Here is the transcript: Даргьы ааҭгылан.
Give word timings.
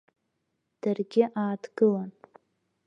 Даргьы 0.81 1.23
ааҭгылан. 1.41 2.11